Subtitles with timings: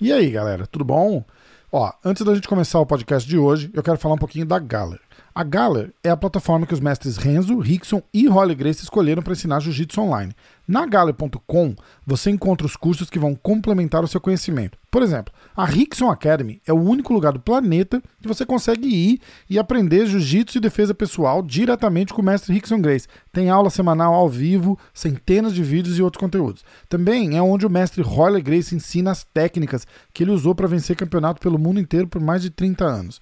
[0.00, 1.22] E aí, galera, tudo bom?
[1.70, 4.58] Ó, antes da gente começar o podcast de hoje, eu quero falar um pouquinho da
[4.58, 4.98] Galler.
[5.34, 9.32] A Galler é a plataforma que os mestres Renzo, Rickson e Holly Grace escolheram para
[9.32, 10.34] ensinar jiu-jitsu online.
[10.66, 11.74] Na Galler.com
[12.06, 14.78] você encontra os cursos que vão complementar o seu conhecimento.
[14.90, 19.20] Por exemplo, a Rickson Academy é o único lugar do planeta que você consegue ir
[19.48, 23.08] e aprender jiu-jitsu e defesa pessoal diretamente com o mestre Rickson Grace.
[23.32, 26.64] Tem aula semanal ao vivo, centenas de vídeos e outros conteúdos.
[26.88, 30.96] Também é onde o mestre Holly Grace ensina as técnicas que ele usou para vencer
[30.96, 33.20] campeonato pelo mundo inteiro por mais de 30 anos.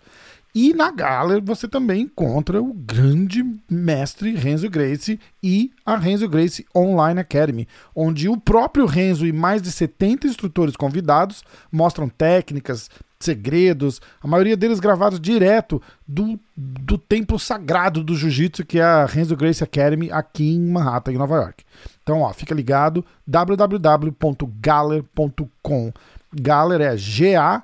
[0.55, 6.65] E na Galler você também encontra o grande mestre Renzo Grace e a Renzo Grace
[6.75, 12.89] Online Academy, onde o próprio Renzo e mais de 70 instrutores convidados mostram técnicas,
[13.21, 19.05] segredos, a maioria deles gravados direto do, do templo sagrado do jiu-jitsu, que é a
[19.05, 21.63] Renzo Grace Academy aqui em Manhattan, em Nova York.
[22.03, 25.93] Então, ó, fica ligado, www.galler.com.
[26.33, 27.59] Galler é G-A-L-L-E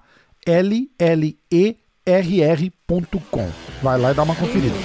[2.06, 3.50] rr.com.
[3.82, 4.76] Vai lá e dá uma conferida.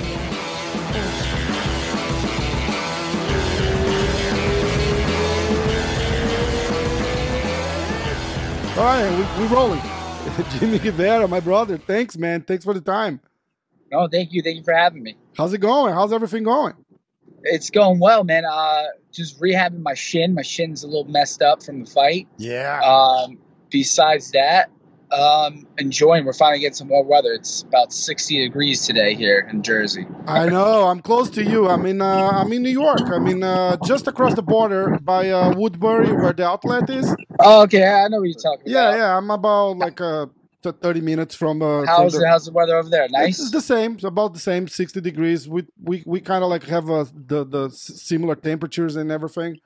[8.78, 9.82] All right, we, we rolling.
[10.60, 11.78] Jimmy Rivera, my brother.
[11.78, 12.42] Thanks, man.
[12.42, 13.20] Thanks for the time.
[13.92, 14.42] No, thank you.
[14.42, 15.18] Thank you for having me.
[15.36, 15.94] How's it going?
[15.94, 16.74] How's everything going?
[17.44, 18.46] It's going well, man.
[18.46, 20.34] Uh, just rehabbing my shin.
[20.34, 22.28] My shin's a little messed up from the fight.
[22.38, 22.80] Yeah.
[22.82, 23.38] Um,
[23.70, 24.70] besides that,
[25.12, 26.26] um, enjoying.
[26.26, 27.34] We're finally getting some more weather.
[27.34, 30.06] It's about 60 degrees today here in Jersey.
[30.28, 30.84] I know.
[30.88, 31.68] I'm close to you.
[31.68, 32.02] I'm in.
[32.02, 33.02] Uh, I'm in New York.
[33.06, 37.16] I mean, uh, just across the border by uh, Woodbury, where the outlet is.
[37.40, 37.88] Oh, okay.
[37.88, 38.98] I know what you're talking Yeah, about.
[38.98, 39.18] yeah.
[39.18, 40.28] I'm about like uh,
[40.64, 41.62] 30 minutes from.
[41.62, 43.08] Uh, How's the, the, how's the weather over there?
[43.10, 43.40] Nice.
[43.40, 43.94] It's the same.
[43.94, 45.48] It's about the same, 60 degrees.
[45.50, 49.58] We we, we kind of like have uh, the the similar temperatures and everything.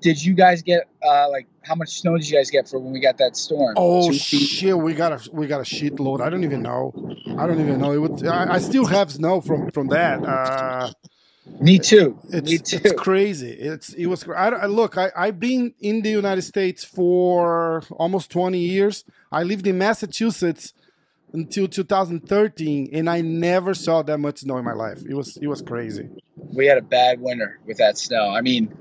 [0.00, 2.92] Did you guys get uh, like how much snow did you guys get for when
[2.92, 3.74] we got that storm?
[3.76, 6.20] Oh shit, we got a we got a shitload.
[6.20, 6.92] I don't even know.
[7.36, 7.92] I don't even know.
[7.92, 8.26] It would.
[8.26, 10.24] I, I still have snow from from that.
[10.24, 10.92] Uh,
[11.60, 12.18] Me too.
[12.30, 12.78] it's Me too.
[12.84, 13.50] it's crazy.
[13.50, 14.26] It's it was.
[14.28, 14.96] I, I look.
[14.96, 19.04] I I've been in the United States for almost twenty years.
[19.32, 20.72] I lived in Massachusetts
[21.34, 25.02] until 2013, and I never saw that much snow in my life.
[25.06, 26.08] It was it was crazy.
[26.54, 28.30] we had a bad winter with that snow.
[28.30, 28.74] I mean,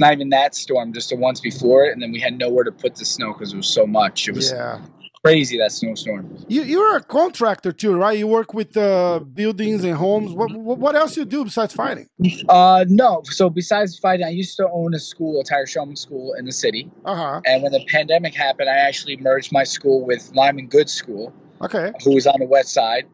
[0.00, 2.72] not even that storm, just the ones before it, and then we had nowhere to
[2.72, 4.28] put the snow because it was so much.
[4.28, 4.80] It was Yeah.
[5.24, 6.28] crazy that snowstorm.
[6.48, 8.16] You you're a contractor too, right?
[8.16, 10.32] You work with uh, buildings and homes.
[10.32, 12.08] What, what else you do besides fighting?
[12.48, 13.22] Uh, no.
[13.24, 16.52] So besides fighting, I used to own a school, a Tiger Schulmann school in the
[16.52, 16.90] city.
[17.04, 17.40] Uh huh.
[17.44, 21.92] And when the pandemic happened, I actually merged my school with Lyman Good School, Okay.
[22.04, 23.06] who was on the west side.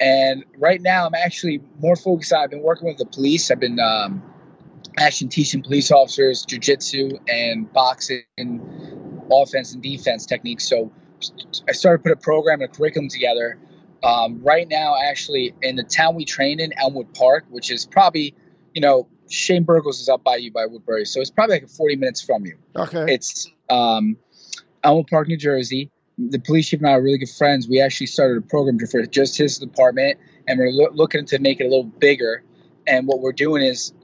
[0.00, 2.32] And right now, I'm actually more focused.
[2.32, 3.50] on I've been working with the police.
[3.50, 4.22] I've been um,
[4.98, 8.22] actually teaching police officers jujitsu and boxing,
[9.30, 10.68] offense and defense techniques.
[10.68, 10.92] So
[11.68, 13.58] I started to put a program and a curriculum together.
[14.02, 18.34] Um, right now, actually, in the town we train in, Elmwood Park, which is probably,
[18.74, 21.96] you know, Shane Burgos is up by you by Woodbury, so it's probably like 40
[21.96, 22.58] minutes from you.
[22.76, 23.14] Okay.
[23.14, 24.18] It's um,
[24.82, 25.90] Elmwood Park, New Jersey.
[26.18, 27.66] The police chief and I are really good friends.
[27.66, 31.60] We actually started a program for just his department, and we're loo- looking to make
[31.60, 32.44] it a little bigger.
[32.86, 33.94] And what we're doing is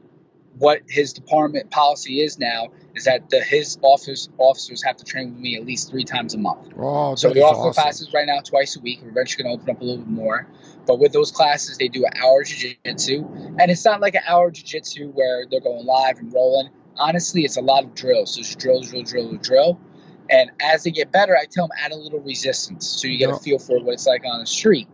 [0.58, 5.30] what his department policy is now is that the, his office officers have to train
[5.32, 6.72] with me at least three times a month.
[6.76, 7.72] oh, So we offer awesome.
[7.72, 9.00] classes right now twice a week.
[9.02, 10.46] We're eventually going to open up a little bit more.
[10.86, 13.24] But with those classes, they do an hour of jiu-jitsu.
[13.58, 16.68] And it's not like an hour of jiu-jitsu where they're going live and rolling.
[16.96, 18.34] Honestly, it's a lot of drills.
[18.34, 19.80] So it's drill, drill, drill, drill.
[20.28, 22.86] And as they get better, I tell them add a little resistance.
[22.88, 23.36] So you get Yeah.
[23.36, 24.88] a feel for what it's like on the street.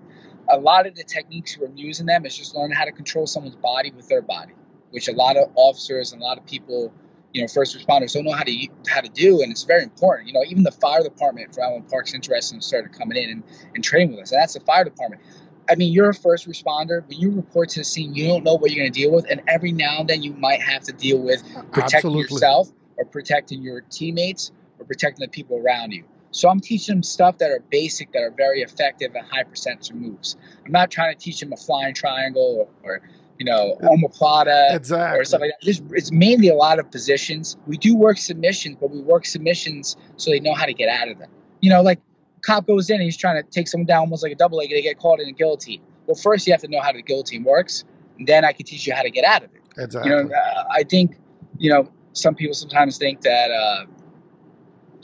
[0.48, 3.56] A lot of the techniques we're using them is just learning how to control someone's
[3.56, 4.52] body with their body,
[4.90, 6.92] which a lot of officers and a lot of people
[7.36, 10.26] you know, first responders don't know how to how to do, and it's very important.
[10.26, 13.42] You know, even the fire department for Allen Park's interested and started coming in and,
[13.74, 15.20] and training with us, and that's the fire department.
[15.68, 17.06] I mean, you're a first responder.
[17.06, 19.26] When you report to the scene, you don't know what you're going to deal with,
[19.30, 22.22] and every now and then you might have to deal with uh, uh, protecting Absolutely.
[22.22, 26.04] yourself or protecting your teammates or protecting the people around you.
[26.30, 29.92] So I'm teaching them stuff that are basic, that are very effective and high percentage
[29.92, 30.36] moves.
[30.64, 33.02] I'm not trying to teach them a flying triangle or, or
[33.38, 35.20] you know, omoplata Exactly.
[35.20, 35.66] or something like that.
[35.66, 37.56] Just, it's mainly a lot of positions.
[37.66, 41.08] We do work submissions, but we work submissions so they know how to get out
[41.08, 41.30] of them.
[41.60, 42.00] You know, like
[42.42, 44.70] cop goes in and he's trying to take someone down almost like a double leg,
[44.70, 45.82] they get caught in a guillotine.
[46.06, 47.84] Well, first you have to know how the guillotine works,
[48.18, 49.62] and then I can teach you how to get out of it.
[49.76, 50.10] Exactly.
[50.10, 51.16] You know, uh, I think,
[51.58, 53.84] you know, some people sometimes think that uh,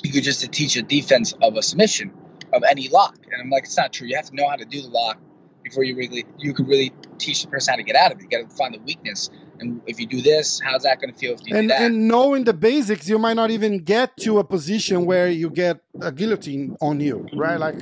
[0.03, 2.13] you could just teach a defense of a submission
[2.53, 4.07] of any lock, and I'm like, it's not true.
[4.07, 5.19] You have to know how to do the lock
[5.73, 8.25] before you really you can really teach the person how to get out of it.
[8.25, 11.19] You got to find the weakness And if you do this, how's that going to
[11.19, 11.81] feel if you and, do that?
[11.83, 15.79] And knowing the basics, you might not even get to a position where you get
[16.01, 17.57] a guillotine on you, right?
[17.57, 17.77] Like,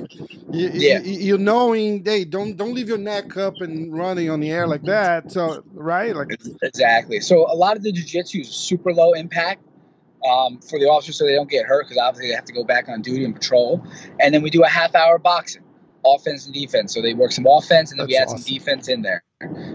[0.51, 1.01] you, yeah.
[1.01, 4.67] you, you knowing, hey, don't don't leave your neck up and running on the air
[4.67, 5.31] like that.
[5.31, 6.15] So, right?
[6.15, 6.29] Like
[6.61, 7.19] exactly.
[7.19, 9.63] So a lot of the jujitsu is super low impact.
[10.23, 12.63] Um, for the officers so they don't get hurt because obviously they have to go
[12.63, 13.83] back on duty and patrol.
[14.19, 15.63] And then we do a half hour boxing,
[16.05, 16.93] offense and defense.
[16.93, 18.37] So they work some offense and then That's we add awesome.
[18.39, 19.23] some defense in there.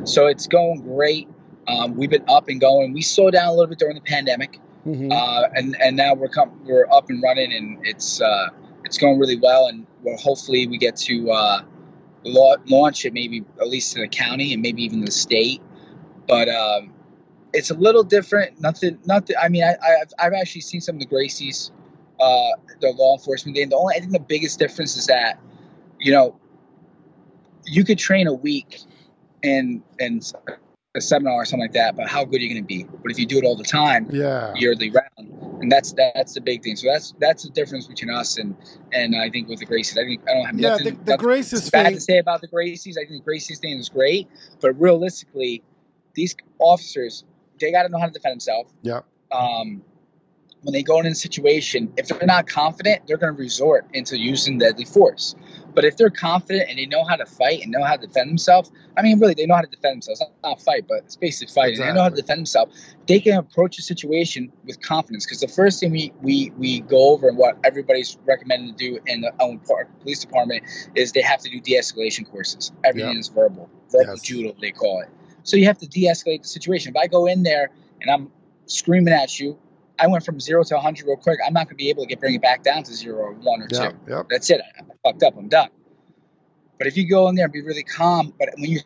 [0.05, 1.29] So it's going great.
[1.69, 2.93] Um, we've been up and going.
[2.93, 5.11] We slowed down a little bit during the pandemic, mm-hmm.
[5.11, 8.51] uh, and and now we're com- we're up and running, and it's uh,
[8.85, 9.67] it's going really well.
[9.67, 11.63] And we'll hopefully we get to uh,
[12.25, 15.61] launch it maybe at least to the county and maybe even the state.
[16.29, 16.93] But um,
[17.53, 18.61] it's a little different.
[18.61, 19.37] Nothing, nothing.
[19.41, 21.71] I mean, I, I've I've actually seen some of the Gracies,
[22.21, 22.51] uh,
[22.81, 23.71] the law enforcement game.
[23.71, 25.41] The only I think the biggest difference is that,
[25.99, 26.39] you know,
[27.65, 28.81] you could train a week
[29.43, 30.33] and and
[30.95, 32.85] a seminar or something like that, but how good are you going to be?
[32.85, 36.41] But if you do it all the time, yeah, yearly round, and that's that's the
[36.41, 36.77] big thing.
[36.77, 38.57] So that's that's the difference between us and
[38.93, 41.11] and I think with the Gracies, I think I don't have yeah, nothing, the, the
[41.13, 41.95] nothing Gracies bad thing.
[41.95, 42.93] to say about the Gracies.
[42.99, 44.29] I think the Gracies thing is great,
[44.61, 45.63] but realistically,
[46.15, 47.25] these officers
[47.61, 48.73] they got to know how to defend themselves.
[48.83, 49.01] Yeah.
[49.33, 49.83] Um,
[50.63, 54.19] when they go in a situation, if they're not confident, they're going to resort into
[54.19, 55.37] using deadly force.
[55.77, 58.31] But if they're confident and they know how to fight and know how to defend
[58.31, 60.21] themselves, I mean, really, they know how to defend themselves.
[60.21, 61.73] Not, not fight, but it's basically fighting.
[61.73, 61.93] Exactly.
[61.93, 62.97] They know how to defend themselves.
[63.07, 65.27] They can approach a situation with confidence.
[65.27, 68.99] Because the first thing we, we, we go over and what everybody's recommended to do
[69.07, 70.65] in the um, own police department
[70.95, 72.73] is they have to do de-escalation courses.
[72.83, 74.23] Everything is verbal, verbal yes.
[74.23, 75.11] judo they call it.
[75.43, 76.95] So you have to de-escalate the situation.
[76.97, 77.69] If I go in there
[78.01, 78.33] and I'm
[78.65, 79.59] screaming at you,
[79.99, 81.39] I went from zero to 100 real quick.
[81.47, 83.33] I'm not going to be able to get bring it back down to zero or
[83.33, 84.13] one or yep, two.
[84.13, 84.27] Yep.
[84.31, 84.61] That's it.
[84.79, 85.37] I'm fucked up.
[85.37, 85.69] I'm done.
[86.79, 88.83] But if you go in there and be really calm, but when you're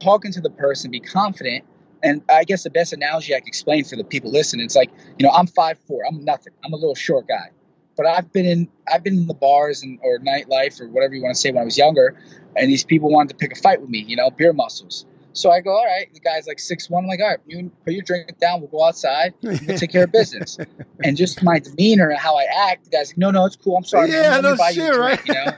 [0.00, 1.64] talking to the person, be confident.
[2.02, 4.90] And I guess the best analogy I can explain for the people listening, it's like,
[5.18, 6.02] you know, I'm five four.
[6.06, 6.52] I'm nothing.
[6.64, 7.50] I'm a little short guy.
[7.96, 11.22] But I've been in I've been in the bars and or nightlife or whatever you
[11.22, 12.16] want to say when I was younger,
[12.56, 15.06] and these people wanted to pick a fight with me, you know, beer muscles.
[15.34, 16.06] So I go, all right.
[16.14, 17.04] The guy's like six one.
[17.04, 18.60] I'm like, all right, you put your drink down.
[18.60, 19.34] We'll go outside.
[19.42, 20.58] We'll take care of business.
[21.02, 23.76] and just my demeanor and how I act, the guy's like, no, no, it's cool.
[23.76, 24.10] I'm sorry.
[24.10, 25.20] Yeah, no shit, right?
[25.26, 25.52] you know.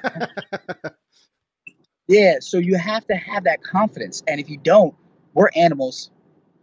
[2.08, 2.36] yeah.
[2.40, 4.94] So you have to have that confidence, and if you don't,
[5.34, 6.10] we're animals.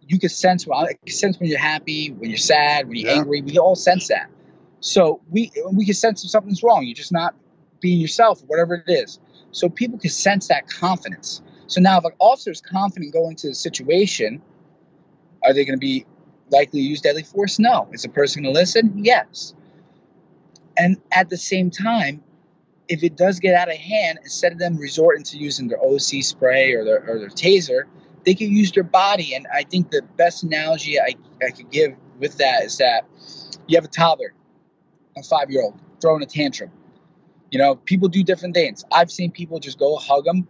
[0.07, 3.11] You can sense when I can sense when you're happy, when you're sad, when you're
[3.11, 3.19] yeah.
[3.19, 3.41] angry.
[3.41, 4.29] We all sense that.
[4.79, 6.83] So we we can sense if something's wrong.
[6.83, 7.35] You're just not
[7.79, 9.19] being yourself, whatever it is.
[9.51, 11.41] So people can sense that confidence.
[11.73, 14.43] So now, if an officer is confident going to the situation,
[15.41, 16.05] are they going to be
[16.51, 17.57] likely to use deadly force?
[17.57, 17.89] No.
[17.91, 18.93] Is the person going to listen?
[19.03, 19.55] Yes.
[20.77, 22.23] And at the same time,
[22.89, 26.21] if it does get out of hand, instead of them resorting to using their OC
[26.21, 27.85] spray or their, or their taser,
[28.23, 29.33] they can use their body.
[29.33, 33.05] And I think the best analogy I, I could give with that is that
[33.67, 34.35] you have a toddler,
[35.17, 36.69] a five year old, throwing a tantrum.
[37.49, 38.85] You know, people do different things.
[38.91, 40.47] I've seen people just go hug them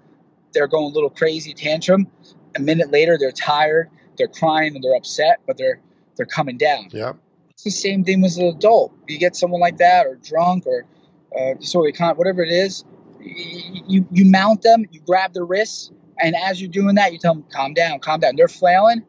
[0.53, 2.07] they're going a little crazy tantrum.
[2.55, 5.79] A minute later, they're tired, they're crying, and they're upset, but they're
[6.15, 6.89] they're coming down.
[6.91, 7.13] Yeah,
[7.49, 8.93] It's the same thing with an adult.
[9.07, 10.85] You get someone like that, or drunk, or
[11.37, 12.85] uh, disorderly conduct, whatever it is.
[13.19, 17.33] You you mount them, you grab their wrists, and as you're doing that, you tell
[17.33, 19.03] them, "Calm down, calm down." They're flailing.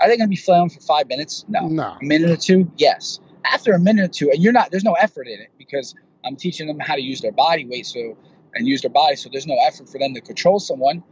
[0.00, 1.44] Are they going to be flailing for five minutes?
[1.48, 1.68] No.
[1.68, 1.96] No.
[2.00, 2.70] A minute or two?
[2.76, 3.18] Yes.
[3.44, 4.70] After a minute or two, and you're not.
[4.70, 5.94] There's no effort in it because
[6.24, 7.86] I'm teaching them how to use their body weight.
[7.86, 8.16] So
[8.56, 9.16] and use their body.
[9.16, 11.02] So there's no effort for them to control someone.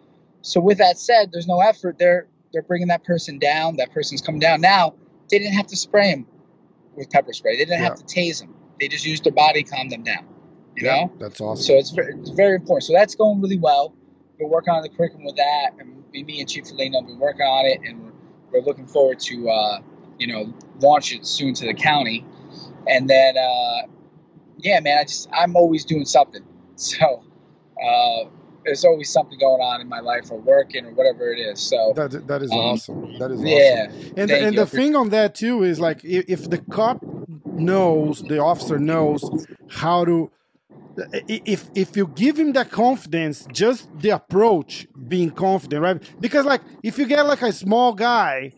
[0.42, 1.98] So with that said, there's no effort.
[1.98, 3.76] They're they're bringing that person down.
[3.76, 4.60] That person's coming down.
[4.60, 4.94] Now
[5.30, 6.26] they didn't have to spray him
[6.96, 7.56] with pepper spray.
[7.56, 7.88] They didn't yeah.
[7.88, 8.54] have to tase him.
[8.80, 10.26] They just used their body, calm them down.
[10.76, 11.64] You yeah, know, that's awesome.
[11.64, 12.84] So it's very, it's very important.
[12.84, 13.94] So that's going really well.
[14.38, 17.46] We're working on the curriculum with that, and me and Chief Foligno have been working
[17.46, 18.12] on it, and we're,
[18.52, 19.80] we're looking forward to uh,
[20.18, 22.26] you know launch it soon to the county,
[22.88, 23.86] and then uh,
[24.58, 26.42] yeah, man, I just I'm always doing something.
[26.76, 27.22] So
[27.84, 28.28] uh,
[28.64, 31.60] there's always something going on in my life or working or whatever it is.
[31.60, 33.18] So that that is um, awesome.
[33.18, 33.86] That is yeah.
[33.88, 34.12] Awesome.
[34.16, 37.04] And the, and the thing on that too is like if, if the cop
[37.52, 40.30] knows, the officer knows how to.
[41.26, 46.02] If if you give him that confidence, just the approach being confident, right?
[46.20, 48.52] Because like if you get like a small guy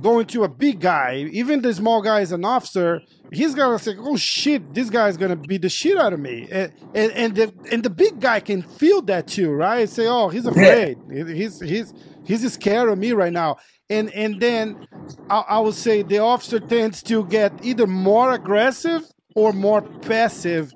[0.00, 3.96] going to a big guy, even the small guy is an officer, he's gonna say,
[3.98, 7.52] "Oh shit, this guy's gonna beat the shit out of me," and and, and the
[7.70, 9.88] and the big guy can feel that too, right?
[9.88, 10.98] Say, "Oh, he's afraid.
[11.10, 11.92] He's he's
[12.24, 13.56] he's scared of me right now."
[13.90, 14.86] And and then
[15.28, 19.02] I, I would say the officer tends to get either more aggressive
[19.34, 20.72] or more passive,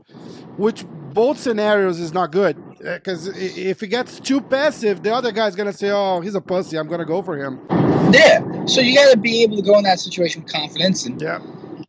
[0.56, 2.56] which both scenarios is not good.
[2.86, 6.40] Uh, because if he gets too passive, the other guy's gonna say, "Oh, he's a
[6.40, 6.76] pussy.
[6.76, 7.60] I'm gonna go for him."
[8.12, 8.64] Yeah.
[8.66, 11.40] So you got to be able to go in that situation with confidence, and Yeah.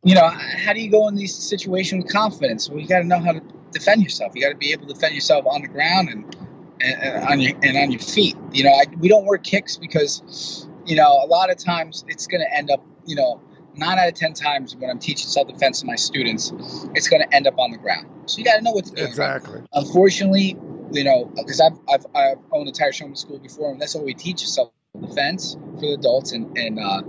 [0.03, 2.69] you know, how do you go in these situations with confidence?
[2.69, 4.31] Well, you got to know how to defend yourself.
[4.35, 6.35] You got to be able to defend yourself on the ground and
[6.81, 8.35] and, and on your and on your feet.
[8.51, 12.25] You know, I, we don't work kicks because you know a lot of times it's
[12.25, 13.39] going to end up you know
[13.75, 16.51] nine out of ten times when I'm teaching self defense to my students,
[16.95, 18.07] it's going to end up on the ground.
[18.25, 19.03] So you got to know what to do.
[19.03, 19.35] on the ground.
[19.37, 19.61] Exactly.
[19.73, 20.57] Unfortunately,
[20.91, 24.05] you know, because I've, I've I've owned a Tiger Schulmann school before, and that's what
[24.05, 27.01] we teach is self defense for the adults and and uh,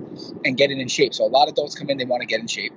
[0.44, 1.14] and getting in shape.
[1.14, 2.72] So a lot of adults come in, they want to get in shape,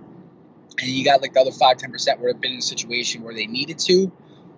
[0.79, 3.23] and you got like the other five ten percent where they've been in a situation
[3.23, 4.11] where they needed to,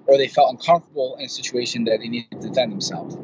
[0.07, 3.17] or they felt uncomfortable in a situation that they needed to defend themselves.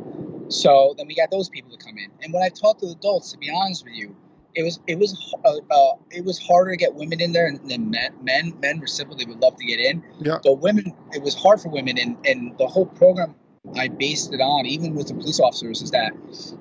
[0.49, 3.31] So then we got those people to come in, and when I talk to adults,
[3.33, 4.15] to be honest with you,
[4.55, 7.91] it was it was uh, uh, it was harder to get women in there than
[7.91, 8.13] men.
[8.21, 10.03] Men men were simple; they would love to get in.
[10.19, 10.39] Yeah.
[10.43, 13.35] But women, it was hard for women, and and the whole program
[13.77, 16.13] I based it on, even with the police officers, is that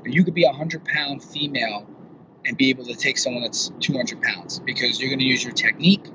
[0.04, 1.87] you could be a hundred pound female
[2.45, 5.42] and be able to take someone that's two hundred pounds because you're going to use
[5.42, 6.07] your technique.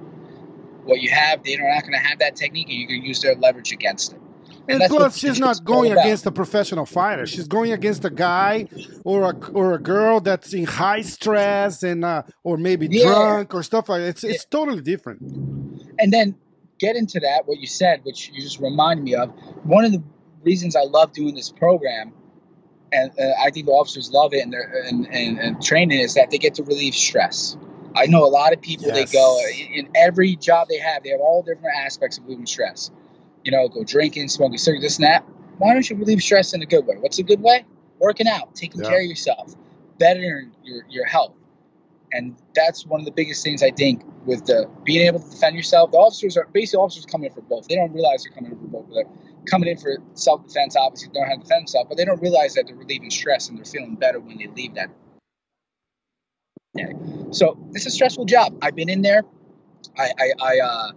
[0.83, 3.21] What you have, they're not going to have that technique, and you're going to use
[3.21, 4.19] their leverage against it.
[4.67, 7.25] And what plus, she's not going against a professional fighter.
[7.25, 8.67] She's going against a guy
[9.03, 13.03] or a or a girl that's in high stress and uh, or maybe Yeah.
[13.03, 14.07] drunk or stuff like that.
[14.09, 15.21] It's it's totally different.
[15.99, 16.35] and then
[16.79, 19.29] get into that what you said which you just reminded me of
[19.63, 20.01] one of the
[20.41, 22.11] reasons i love doing this program
[22.91, 26.29] and uh, i think the officers love it and and, and, and training is that
[26.31, 27.55] they get to relieve stress
[27.95, 28.95] i know a lot of people Yes.
[29.11, 29.39] they go
[29.75, 32.89] in every job they have they have all different aspects of relieving stress
[33.43, 35.25] you know go drinking smoking cigarettes this and that
[35.57, 37.65] why don't you relieve stress in a good way what's a good way
[37.99, 38.89] working out taking Yeah.
[38.89, 39.55] care of yourself
[39.99, 41.35] bettering your, your health
[42.13, 45.55] and that's one of the biggest things I think with the being able to defend
[45.55, 45.91] yourself.
[45.91, 47.67] The officers are basically officers coming in for both.
[47.67, 48.85] They don't realize they're coming in for both.
[48.93, 49.05] They're
[49.49, 52.05] coming in for self defense, obviously they don't know how to defend themselves, but they
[52.05, 54.89] don't realize that they're relieving stress and they're feeling better when they leave that.
[56.75, 56.93] day.
[57.31, 58.57] So it's a stressful job.
[58.61, 59.23] I've been in there.
[59.97, 60.91] I I, I uh,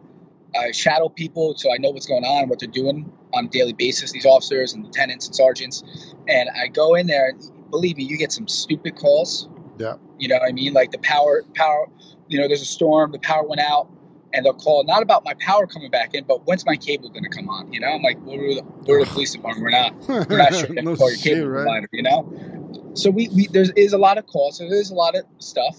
[0.58, 3.72] I shadow people, so I know what's going on, what they're doing on a daily
[3.72, 4.12] basis.
[4.12, 5.82] These officers and lieutenants and sergeants,
[6.28, 7.28] and I go in there.
[7.30, 9.48] and Believe me, you get some stupid calls.
[9.78, 9.96] Yeah.
[10.18, 10.72] You know what I mean?
[10.72, 11.86] Like the power, power.
[12.28, 13.12] You know, there's a storm.
[13.12, 13.88] The power went out,
[14.32, 17.24] and they'll call not about my power coming back in, but when's my cable going
[17.24, 17.72] to come on?
[17.72, 19.64] You know, I'm like, we're the, we're the police department.
[19.64, 21.62] We're not we're not sure no call your shit, cable right?
[21.62, 21.88] provider.
[21.92, 22.92] You know.
[22.94, 24.58] So we, we there is a lot of calls.
[24.58, 25.76] So there's a lot of stuff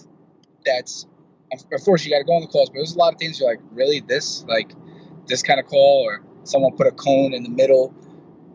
[0.64, 1.06] that's
[1.52, 3.40] of course you got to go on the calls, but there's a lot of things
[3.40, 4.72] you're like, really this like
[5.26, 7.88] this kind of call or someone put a cone in the middle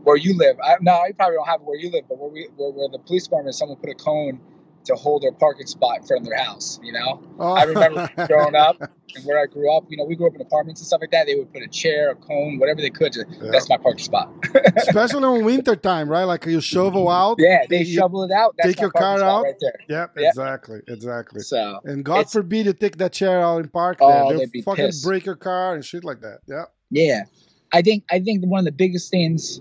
[0.04, 0.58] where you live.
[0.64, 2.90] I, no, you probably don't have it where you live, but where we where, where
[2.90, 4.40] the police department, someone put a cone
[4.86, 6.80] to hold their parking spot in front of their house.
[6.84, 7.54] You know, Oh.
[7.54, 8.78] I remember growing up
[9.16, 9.86] and where I grew up.
[9.90, 11.26] You know, we grew up in apartments and stuff like that.
[11.28, 13.14] They would put a chair, a cone, whatever they could.
[13.14, 14.32] To, That's my parking spot.
[14.76, 16.24] especially in winter time, right?
[16.26, 17.38] Like you shovel out.
[17.40, 18.56] yeah, they you- shovel it out.
[18.58, 19.44] That's take your car out.
[19.44, 19.76] right there.
[19.90, 20.30] Yep, Yep.
[20.30, 21.42] exactly, exactly.
[21.42, 24.48] So And God forbid you take that chair out and park Oh, there.
[24.48, 25.04] They'll fucking pissed.
[25.04, 26.40] break your car and shit like that.
[26.48, 26.64] Yeah.
[26.90, 27.24] Yeah,
[27.72, 29.60] I think I think one of the biggest things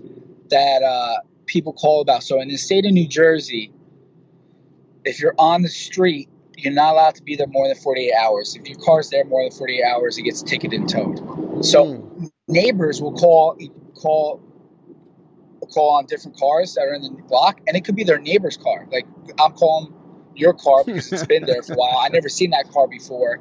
[0.49, 2.21] that uh, people call about.
[2.21, 3.71] So in the state of New Jersey,
[5.05, 8.55] if you're on the street, you're not allowed to be there more than 48 hours.
[8.55, 11.65] If your car's there more than 48 hours, it gets ticketed and towed.
[11.65, 12.31] So Mm.
[12.47, 13.57] neighbors will call
[13.95, 14.41] call
[15.73, 18.57] call on different cars that are in the block, and it could be their neighbor's
[18.57, 18.87] car.
[18.91, 19.07] Like
[19.39, 19.93] I'm calling
[20.35, 21.97] your car because it's been there for a while.
[21.99, 23.39] I never seen that car before,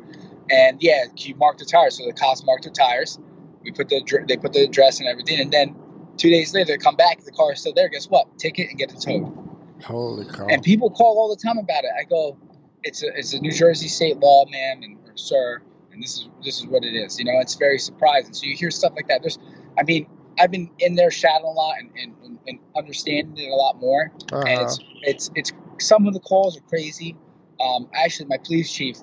[0.50, 1.98] and yeah, you marked the tires.
[1.98, 3.18] So the cops marked the tires.
[3.64, 5.76] We put the they put the address and everything, and then
[6.18, 7.22] two days later they come back.
[7.24, 7.88] The car is still there.
[7.88, 8.38] Guess what?
[8.38, 9.51] Ticket and get it towed.
[9.84, 10.46] Holy cow.
[10.48, 11.90] And people call all the time about it.
[11.98, 12.38] I go,
[12.82, 15.62] it's a it's a New Jersey state law, ma'am, and or sir,
[15.92, 17.18] and this is this is what it is.
[17.18, 18.34] You know, it's very surprising.
[18.34, 19.22] So you hear stuff like that.
[19.22, 19.38] There's,
[19.78, 20.06] I mean,
[20.38, 23.78] I've been in there shadowing a lot and, and, and- and understanding it a lot
[23.80, 24.10] more.
[24.32, 24.62] And Uh-huh.
[24.62, 27.16] it's it's it's some of the calls are crazy.
[27.60, 28.96] Um, actually, my police chief,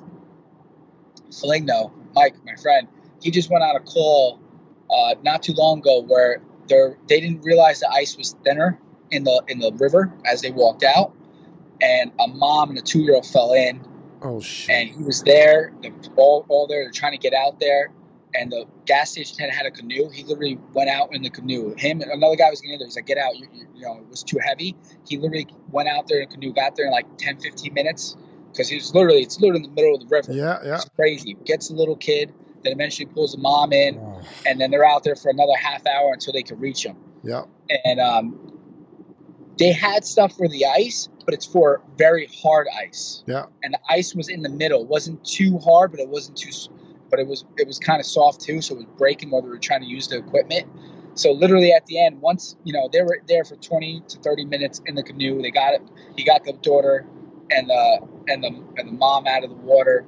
[1.40, 2.88] Foligno, Mike, my friend,
[3.22, 4.40] he just went on a call
[4.90, 6.76] uh, not too long ago where they
[7.08, 8.80] they didn't realize the ice was thinner
[9.12, 11.14] in the in the river as they walked out,
[11.82, 13.82] and a mom and a two year old fell in,
[14.22, 14.76] Oh shit.
[14.76, 15.74] and he was there.
[16.16, 17.92] All all there, they're trying to get out there,
[18.34, 20.10] and the gas station attendant had a canoe.
[20.10, 21.74] He literally went out in the canoe.
[21.78, 22.88] Him and another guy was getting in there.
[22.88, 24.76] He's like, "Get out!" You, you, you know, it was too heavy.
[25.08, 28.16] He literally went out there in a canoe, got there in like 10, 15 minutes
[28.52, 30.34] because he was literally it's literally in the middle of the river.
[30.34, 30.76] Yeah, yeah.
[30.76, 31.36] It's crazy.
[31.46, 35.04] Gets a little kid, then eventually pulls the mom in, Oh, and then they're out
[35.04, 36.98] there for another half hour until they can reach him.
[37.24, 37.44] yeah.
[37.86, 38.59] And um,
[39.60, 43.24] they had stuff for the ice, but it's for very hard ice.
[43.28, 43.46] Yeah.
[43.62, 44.82] And the ice was in the middle.
[44.82, 46.52] It wasn't too hard, but it wasn't too,
[47.12, 49.50] but it was it was kind of soft too, so it was breaking while they
[49.50, 50.68] were trying to use the equipment.
[51.16, 54.46] So literally at the end, once you know they were there for 20 to 30
[54.46, 55.82] minutes in the canoe, they got it.
[56.16, 57.06] He got the daughter
[57.52, 58.00] and the
[58.30, 58.48] and the
[58.78, 60.06] and the mom out of the water,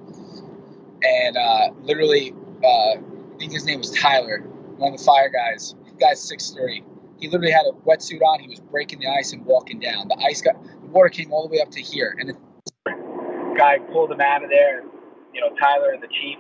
[1.04, 3.00] and uh, literally, uh, I
[3.38, 4.40] think his name was Tyler,
[4.78, 5.76] one of the fire guys.
[6.00, 6.84] Guy's six three.
[7.22, 8.40] He literally had a wetsuit on.
[8.40, 10.08] He was breaking the ice and walking down.
[10.08, 13.78] The ice got the water came all the way up to here, and the guy
[13.94, 14.84] pulled him out of there.
[15.32, 16.40] You know, Tyler and the chief,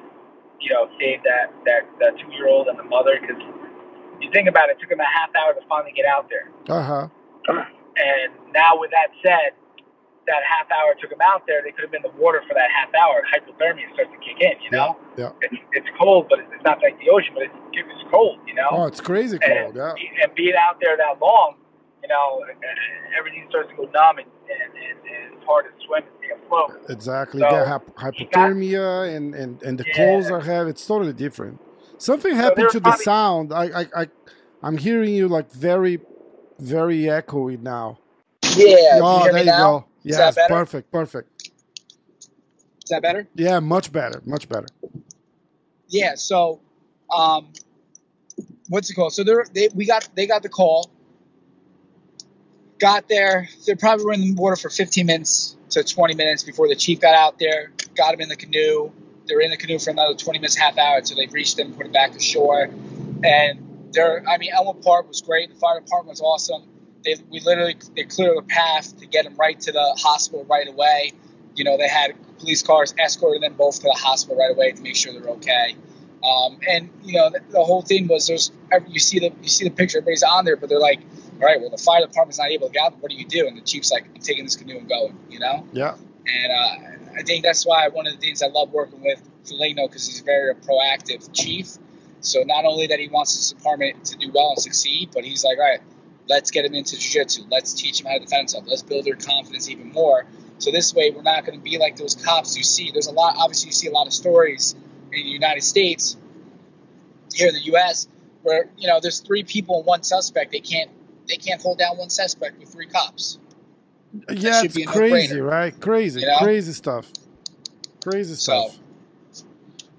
[0.59, 3.37] you know, saved that that, that two year old and the mother because
[4.19, 6.49] you think about it, it took him a half hour to finally get out there.
[6.67, 7.07] Uh huh.
[7.47, 9.53] And now, with that said,
[10.31, 12.53] that half hour took him out there, they could have been in the water for
[12.55, 13.19] that half hour.
[13.27, 14.95] Hypothermia starts to kick in, you know?
[15.17, 15.31] Yeah.
[15.43, 18.69] It's, it's cold, but it's not like the ocean, but it's, it's cold, you know?
[18.71, 19.75] Oh, it's crazy and, cold.
[19.75, 19.93] Yeah.
[20.23, 21.55] and being out there that long,
[22.01, 22.41] you know,
[23.17, 26.31] everything starts to go numb and, and, and, and it's hard to swim and stay
[26.33, 26.71] afloat.
[26.89, 27.41] Exactly.
[27.41, 27.93] So, you get hyp-
[28.31, 29.93] hypothermia and, and, and the Yeah.
[29.95, 30.69] clothes are heavy.
[30.71, 31.59] It's totally different.
[31.97, 33.53] Something happened they're to the probably- sound.
[33.53, 34.07] I, I, I,
[34.63, 35.99] I'm hearing you like very,
[36.57, 37.99] very echoey now.
[38.57, 39.57] Yeah, oh, you hear there me you now?
[39.79, 39.85] go.
[40.03, 40.53] Is Yes, that better?
[40.53, 41.51] perfect, perfect.
[42.83, 43.27] Is that better?
[43.35, 44.67] Yeah, much better, much better.
[45.87, 46.59] Yeah, so
[47.13, 47.53] um,
[48.69, 49.13] what's it called?
[49.13, 50.89] So they're, they we got they got the call.
[52.79, 53.47] Got there.
[53.67, 56.99] They probably were in the water for 15 minutes to 20 minutes before the chief
[56.99, 57.71] got out there.
[57.95, 58.91] Got him in the canoe.
[59.27, 61.73] They were in the canoe for another 20 minutes, half hour until they reached him,
[61.73, 62.69] put him back to shore.
[63.23, 65.49] And they're, I mean, Elmwood Park was great.
[65.53, 66.63] The fire department was awesome.
[67.03, 70.67] They, we literally they cleared the path to get him right to the hospital right
[70.67, 71.13] away.
[71.55, 74.81] You know, they had police cars escorting them both to the hospital right away to
[74.81, 75.75] make sure they're okay.
[76.23, 78.51] Um, and you know, the, the whole thing was there's
[78.87, 80.99] you see the you see the picture, everybody's on there, but they're like,
[81.35, 82.97] all right, well, the fire department's not able to get out.
[82.99, 83.47] What do you do?
[83.47, 85.17] And the chief's like, I'm taking this canoe and going.
[85.29, 85.95] You know, Yeah,
[86.27, 89.87] and uh, I think that's why one of the things I love working with Foligno
[89.87, 91.77] because he's a very proactive chief.
[92.21, 95.43] So not only that he wants his department to do well and succeed, but he's
[95.43, 95.81] like, all right,
[96.31, 97.43] let's get him into jiu-jitsu.
[97.51, 98.63] Let's teach him how to defend himself.
[98.67, 100.25] Let's build their confidence even more.
[100.59, 102.89] So this way, we're not going to be like those cops you see.
[102.91, 103.35] There's a lot.
[103.37, 104.75] Obviously, you see a lot of stories
[105.11, 106.15] in the United States,
[107.33, 108.07] here in the U.S.,
[108.43, 110.51] where you know there's three people and one suspect.
[110.51, 110.89] They can't
[111.27, 113.37] they can't hold down one suspect with three cops.
[114.29, 115.49] yeah, it's crazy, no-brainer.
[115.49, 115.79] right?
[115.79, 116.37] Crazy, You know?
[116.39, 117.11] crazy stuff.
[118.03, 118.77] Crazy So- stuff.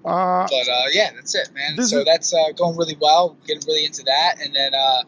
[0.05, 1.77] Uh, but uh, yeah, that's it, man.
[1.87, 3.37] So is- that's uh, going really well.
[3.47, 5.03] Getting really into that, and then uh,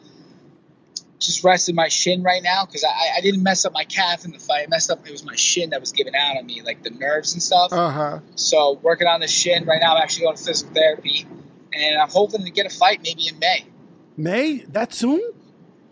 [1.25, 4.31] just resting my shin right now because I, I didn't mess up my calf in
[4.31, 4.63] the fight.
[4.63, 5.05] I messed up.
[5.07, 7.71] It was my shin that was giving out on me, like the nerves and stuff.
[7.71, 8.19] uh huh.
[8.35, 9.95] so working on the shin right now.
[9.95, 11.25] I'm actually going to physical therapy,
[11.73, 13.65] and I'm hoping to get a fight maybe in May.
[14.17, 15.21] May that soon?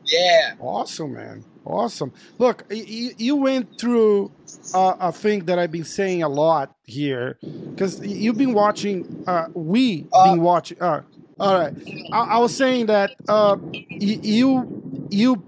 [0.06, 0.54] Yeah.
[0.60, 1.46] Awesome, man.
[1.66, 2.12] Awesome.
[2.40, 4.32] Look, y- y- you went through
[4.74, 7.40] uh, a thing that I've been saying a lot here
[7.76, 9.06] because you've been watching.
[9.26, 10.78] Uh, we Uh, been watching.
[10.82, 11.02] Uh,
[11.40, 11.74] all right.
[12.12, 13.58] I, I was saying that uh,
[13.90, 15.44] you you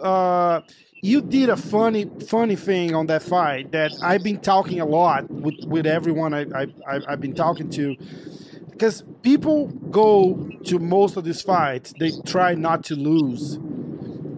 [0.00, 0.62] uh,
[1.00, 5.30] you did a funny funny thing on that fight that I've been talking a lot
[5.30, 7.96] with with everyone I, I, I I've been talking to
[8.70, 13.54] because people go to most of these fights they try not to lose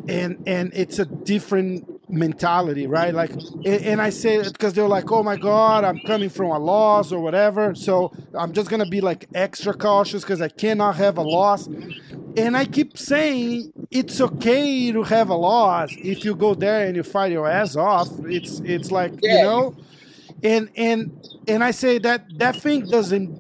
[0.09, 3.15] and and it's a different mentality right?
[3.15, 3.33] Like
[3.65, 7.13] and, i say it because they're like oh my god i'm coming from a loss
[7.13, 7.75] or whatever.
[7.75, 11.69] So i'm just gonna be like extra cautious because i cannot have a loss.
[12.37, 16.97] And i keep saying it's okay to have a loss if you go there and
[16.97, 18.09] you fight your ass off.
[18.25, 19.75] It's it's like you know?
[20.43, 21.13] And and
[21.47, 23.33] and i say that that thing doesn't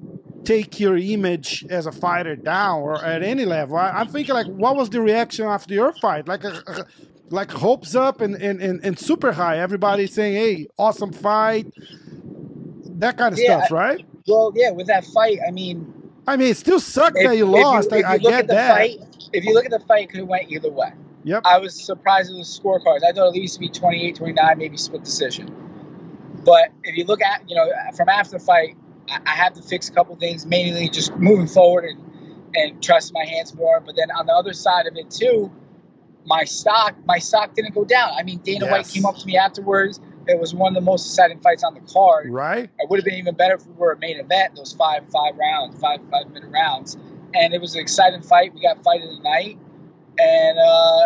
[0.44, 3.76] take your image as a fighter down or at any level.
[3.76, 6.28] I, I'm thinking like, what was the reaction after your fight?
[6.28, 6.84] Like, a, a-
[7.34, 9.58] like hopes up and, and, and, and super high.
[9.58, 11.66] Everybody saying, "Hey, awesome fight,"
[12.98, 14.04] that kind of Yeah, stuff, right?
[14.26, 14.70] Well, yeah.
[14.70, 15.92] With that fight, I mean,
[16.26, 17.92] I mean, it still sucked if, that you lost.
[17.92, 18.70] if I, I get that.
[18.70, 18.98] fight,
[19.32, 20.92] if you look at the fight, it could have went either way.
[21.24, 21.42] Yep.
[21.44, 23.02] I was surprised at the scorecards.
[23.02, 25.54] I thought it used to be 28, 29, maybe split decision.
[26.44, 27.66] But if you look at, you know,
[27.96, 28.76] from after the fight,
[29.08, 32.00] I, I had to fix a couple things, mainly just moving forward and,
[32.54, 33.80] and trust my hands more.
[33.80, 35.50] But then on the other side of it too,
[36.26, 38.12] my stock, my stock didn't go down.
[38.16, 40.00] I mean, Dana White came up to me afterwards.
[40.26, 42.30] It was one of the most exciting fights on the card.
[42.30, 42.70] Right?
[42.78, 45.36] It would have been even better if we were a main event, those five five
[45.36, 46.96] rounds, five five minute rounds.
[47.34, 48.54] And it was an exciting fight.
[48.54, 49.58] We got fight of the night,
[50.18, 51.04] and uh,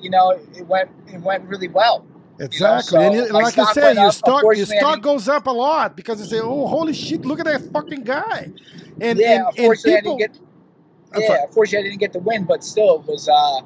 [0.00, 2.06] you know it went it went really well.
[2.40, 2.82] Exactly.
[2.82, 4.14] so and it, like I said, your up.
[4.14, 7.24] stock your I stock goes up a lot because they say, "Oh, holy shit!
[7.24, 8.50] Look at that fucking guy!"
[9.00, 10.38] And yeah, and, and people, I didn't get.
[11.16, 13.60] Yeah, unfortunately I didn't get the win, but still it was uh,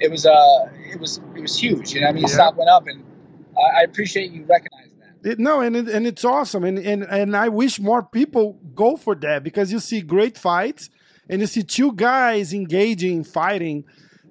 [0.00, 1.94] it was uh, it was it was huge.
[1.94, 2.34] You know, I mean, the Yeah.
[2.34, 3.02] stock went up, and
[3.56, 5.30] I I appreciate you recognizing that.
[5.32, 8.96] It, no, and it, and it's awesome, and, and and I wish more people go
[8.96, 10.88] for that because you see great fights,
[11.28, 13.84] and you see two guys engaging, fighting.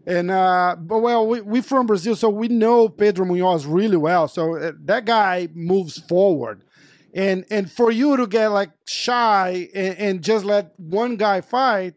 [0.08, 4.28] And uh, but well, we we from Brazil, so we know Pedro Munhoz really well.
[4.28, 6.64] So uh, that guy moves forward,
[7.14, 11.94] and and for you to get like shy and, and just let one guy fight,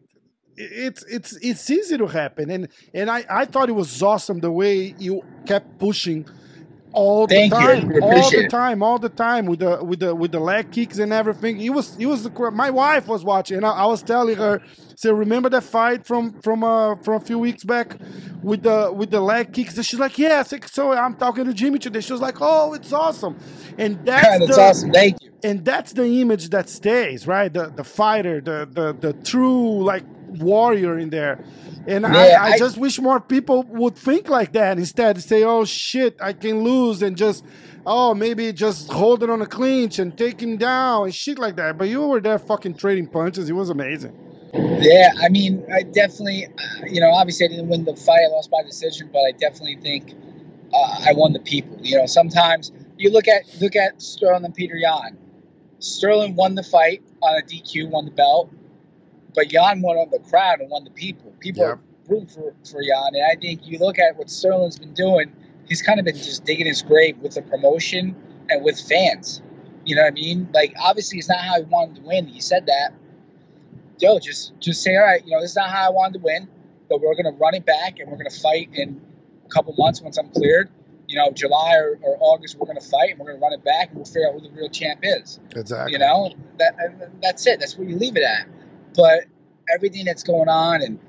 [0.57, 2.49] it's it's it's easy to happen.
[2.51, 6.27] And and I I thought it was awesome the way you kept pushing
[6.93, 10.33] all the Thank time, all the time, all the time with the with the with
[10.33, 11.59] the leg kicks and everything.
[11.61, 14.61] it was he was the my wife was watching, and I, I was telling her,
[14.95, 17.97] say, remember that fight from from uh from a few weeks back
[18.41, 19.77] with the with the leg kicks?
[19.77, 20.53] And she's like, yes.
[20.71, 22.01] So I'm talking to Jimmy today.
[22.01, 23.37] She was like, oh, it's awesome,
[23.77, 24.91] and that's That's the, awesome.
[24.91, 25.31] Thank you.
[25.43, 30.05] and that's the image that stays right the the fighter the the, the true like
[30.33, 31.41] warrior in there
[31.87, 35.43] and Yeah, I, I I- just wish more people would think like that instead say
[35.43, 37.45] oh shit i can lose and just
[37.85, 41.55] oh maybe just hold it on a clinch and take him down and shit like
[41.57, 44.13] that but you were there fucking trading punches it was amazing
[44.79, 48.21] Yeah, I mean, I definitely, uh, you know, obviously I didn't win the fight.
[48.25, 50.13] I lost by decision, but I definitely think
[50.73, 51.77] uh, I won the people.
[51.81, 55.17] You know, sometimes you look at look at Sterling and Peter Yan.
[55.79, 58.51] Sterling won the fight on a DQ, won the belt,
[59.35, 61.33] but Yan won on the crowd and won the people.
[61.39, 61.79] People Yep.
[62.07, 65.31] root for for Yan, and I think you look at what Sterling's been doing.
[65.67, 68.15] He's kind of been just digging his grave with the promotion
[68.49, 69.41] and with fans.
[69.85, 70.49] You know what I mean?
[70.53, 72.27] Like, obviously, it's not how he wanted to win.
[72.27, 72.93] He said that
[73.99, 76.19] yo, just just say, all right, you know, this is not how I wanted to
[76.19, 76.47] win,
[76.89, 79.01] but we're gonna run it back and we're gonna fight in
[79.45, 80.69] a couple months once I'm cleared.
[81.07, 83.89] You know, July or, or August, we're gonna fight and we're gonna run it back
[83.89, 85.39] and we'll figure out who the real champ is.
[85.55, 86.75] exactly You know, that
[87.21, 87.59] that's it.
[87.59, 88.47] That's where you leave it at.
[88.95, 89.25] But
[89.73, 90.99] everything that's going on and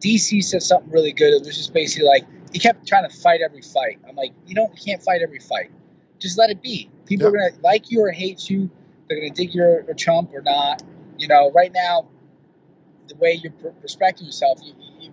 [0.00, 1.32] DC said something really good.
[1.32, 3.98] It was just basically like he kept trying to fight every fight.
[4.08, 5.70] I'm like, you don't, you can't fight every fight.
[6.18, 6.90] Just let it be.
[7.06, 8.70] People are gonna like you or hate you.
[9.08, 10.82] They're gonna think you're a chump or not.
[11.18, 12.08] You know, right now,
[13.08, 13.52] the way you're
[13.82, 15.12] respecting yourself, you, you,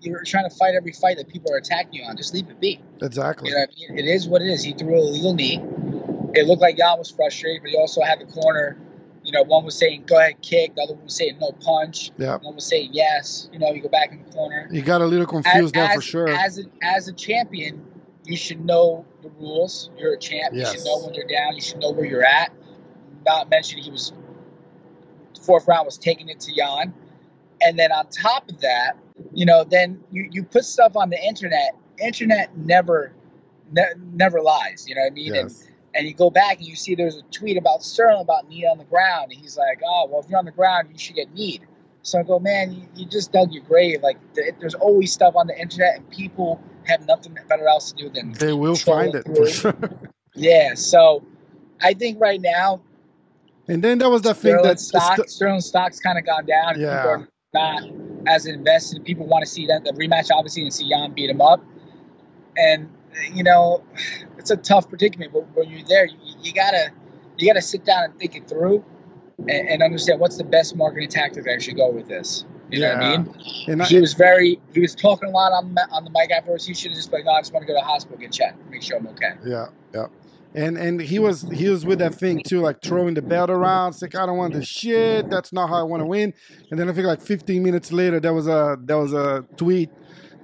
[0.00, 2.16] you're trying to fight every fight that people are attacking you on.
[2.16, 2.80] Just leave it be.
[3.02, 3.98] exactly You know, what I mean?
[3.98, 4.62] it is what it is.
[4.62, 5.62] He threw a legal knee.
[6.34, 8.78] It looked like Yan was frustrated, but he also had the corner.
[9.28, 12.12] You know, one was saying "go ahead, kick," the other one was saying "no punch."
[12.16, 14.66] yeah One was saying "yes." You know, you go back in the corner.
[14.70, 17.84] you got a little confused there as, for sure As a, as a champion,
[18.24, 19.90] you should know the rules.
[19.98, 20.54] You're a champ.
[20.54, 20.72] Yes.
[20.72, 21.54] You should know when you're down.
[21.54, 22.54] You should know where you're at.
[23.26, 24.14] Not mentioning he was
[25.42, 26.94] fourth round was taking it to Yan,
[27.60, 28.96] and then on top of that,
[29.34, 31.76] you know, then you you put stuff on the internet.
[32.02, 33.12] Internet never
[33.72, 34.86] ne- never lies.
[34.88, 35.34] You know what I mean?
[35.34, 38.66] Yes and you go back and you see there's a tweet about Sterling about knee
[38.66, 41.16] on the ground, and he's like, "Oh, well, if you're on the ground, you should
[41.16, 41.66] get kneed."
[42.02, 44.02] So I go, "Man, you, you just dug your grave.
[44.02, 48.04] Like, th- there's always stuff on the internet, and people have nothing better else to
[48.04, 49.74] do than they will find it for sure
[50.34, 50.74] Yeah.
[50.74, 51.22] So
[51.82, 52.80] I think right now
[53.68, 56.80] and then there was that thing that stock, Sterling stock's kind of gone down.
[56.80, 57.24] Yeah.
[57.52, 57.82] Not
[58.26, 59.04] as invested.
[59.04, 61.62] People want to see that the rematch, obviously, and see Yan beat him up.
[62.56, 62.88] And
[63.32, 63.82] you know,
[64.38, 65.32] it's a tough predicament.
[65.32, 66.90] But when you're there, you, you gotta
[67.36, 68.84] you gotta sit down and think it through,
[69.38, 72.44] and, and understand what's the best marketing tactic I should go with this.
[72.70, 73.34] You know what I mean?
[73.68, 76.30] and I, He was very he was talking a lot on the, on the mic
[76.30, 76.66] afterwards.
[76.66, 78.18] He should have just been like, "No, I just want to go to the hospital
[78.18, 80.06] get checked, make sure I'm okay." Yeah, yeah.
[80.54, 83.90] And and he was he was with that thing too, like throwing the belt around.
[83.90, 85.30] It's like I don't want this shit.
[85.30, 86.34] That's not how I want to win.
[86.70, 89.90] And then I think like 15 minutes later, there was a there was a tweet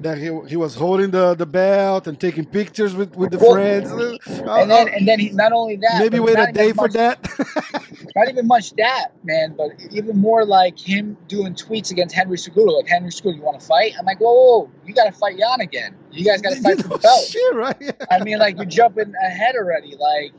[0.00, 3.90] that he he was holding the, the belt and taking pictures with, with the friends.
[3.90, 7.18] And then and then he not only that, maybe wait a day for much- that.
[8.16, 12.76] not even much that, man, but even more like him doing tweets against Henry Cejudo.
[12.76, 13.92] Like, Henry Cejudo, you want to fight?
[13.98, 15.96] I'm like, whoa, whoa, whoa you got to fight Yan again.
[16.12, 17.24] You guys got to fight for the belt.
[17.24, 17.76] shit, right?
[17.80, 17.92] Yeah.
[18.10, 19.96] I mean, like, you're jumping ahead already.
[19.96, 20.32] Like,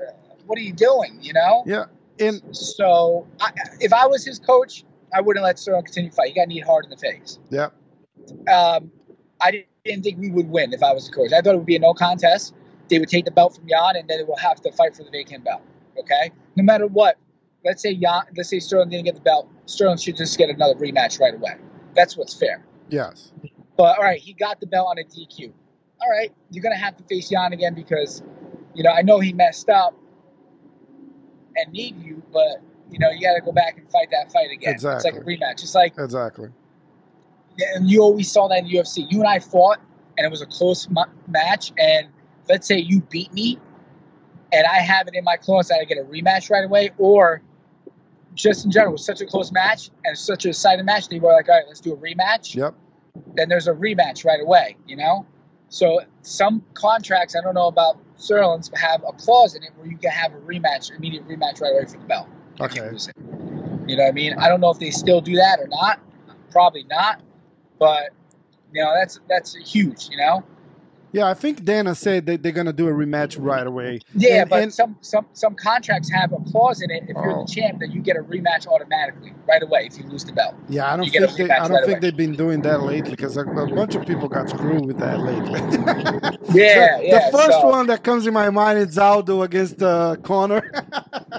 [0.00, 0.12] uh,
[0.46, 1.62] what are you doing, you know?
[1.66, 1.84] yeah.
[2.18, 6.28] And So, I, if I was his coach, I wouldn't let Sterling continue to fight.
[6.30, 7.38] You got to need hard in the face.
[7.50, 7.68] yeah,
[8.52, 8.90] Um,
[9.40, 11.32] I didn't- think we would win if I was the coach.
[11.32, 12.54] I thought it would be a no contest.
[12.88, 15.02] They would take the belt from Yan, and then they will have to fight for
[15.02, 15.62] the vacant belt.
[15.98, 17.16] Okay, no matter what.
[17.64, 19.48] Let's say Yan, let's say Sterling didn't get the belt.
[19.66, 21.56] Sterling should just get another rematch right away.
[21.94, 22.64] That's what's fair.
[22.88, 23.32] yes,
[23.76, 25.52] But all right, he got the belt on a DQ.
[26.00, 28.22] All right, you're gonna have to face Yan again because,
[28.74, 29.94] you know, I know he messed up
[31.56, 34.50] and need you, but you know you got to go back and fight that fight
[34.50, 34.72] again.
[34.74, 35.08] Exactly.
[35.10, 35.62] It's like a rematch.
[35.62, 36.48] It's like exactly.
[37.74, 39.10] And you always saw that in the UFC.
[39.10, 39.80] You and I fought,
[40.16, 41.72] and it was a close ma- match.
[41.78, 42.08] And
[42.48, 43.58] let's say you beat me,
[44.52, 47.42] and I have it in my clause that I get a rematch right away, or
[48.34, 51.08] just in general, it was such a close match and such a exciting match.
[51.08, 52.54] They were like, all right, let's do a rematch.
[52.54, 52.74] Yep.
[53.34, 54.76] Then there's a rematch right away.
[54.86, 55.26] You know,
[55.68, 59.96] so some contracts I don't know about Sterling's have a clause in it where you
[59.96, 62.28] can have a rematch, immediate rematch right away for the belt.
[62.58, 62.90] you Okay.
[63.86, 64.34] You know what I mean?
[64.34, 66.00] I don't know if they still do that or not.
[66.50, 67.20] Probably not.
[67.82, 68.10] But
[68.72, 70.08] you know, that's that's huge.
[70.10, 70.44] You know.
[71.12, 74.00] Yeah, I think Dana said that they're gonna do a rematch right away.
[74.14, 77.02] Yeah, And- but and- some some some contracts have a clause in it.
[77.08, 77.44] If you're Oh.
[77.44, 80.54] the champ, that you get a rematch automatically right away if you lose the belt.
[80.68, 82.00] yeah, I don't you think they, I don't right think away.
[82.00, 85.20] they've been doing that lately because a, a bunch of people got screwed with that
[85.20, 85.60] lately.
[86.54, 87.30] Yeah, the, yeah.
[87.30, 90.70] The first so- one that comes in my mind is Aldo against uh, Conor.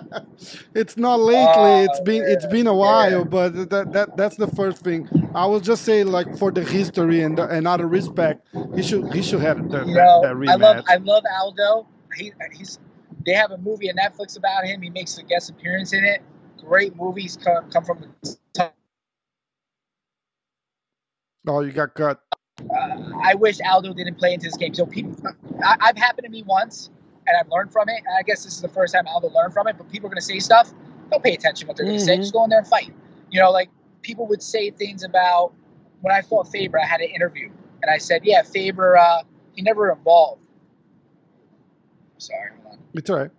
[0.73, 1.43] it's not lately.
[1.55, 3.23] Oh, it's been it's yeah, been a while, yeah.
[3.23, 5.07] but that, that that's the first thing.
[5.35, 9.13] I will just say like for the history and and out of respect, he should
[9.13, 11.87] he should have the, You know, that I love I love Aldo.
[12.17, 12.79] He he's
[13.25, 14.81] they have a movie on Netflix about him.
[14.81, 16.21] He makes a guest appearance in it.
[16.59, 18.75] Great movies come come from the top.
[21.47, 22.21] oh, you got cut.
[22.61, 24.73] uh, I wish Aldo didn't play into this game.
[24.73, 25.15] So people,
[25.63, 26.89] I, I've happened to me once,
[27.27, 28.01] and I've learned from it.
[28.05, 29.77] And I guess this is the first time Aldo learned from it.
[29.77, 30.73] But people are going to say stuff.
[31.11, 32.17] Don't pay attention to what they're going to say.
[32.17, 32.93] Just go in there and fight.
[33.31, 33.69] You know, like
[34.01, 35.53] people would say things about
[36.01, 36.79] when I fought Faber.
[36.79, 37.49] I had an interview,
[37.81, 39.23] and I said, "Yeah, Faber, uh,
[39.55, 40.45] he never evolved.
[42.17, 42.79] Sorry, hold on.
[42.93, 43.31] It's all right.